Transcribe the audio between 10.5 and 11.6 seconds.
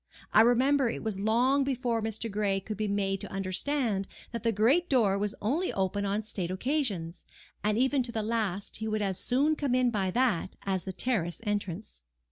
as the terrace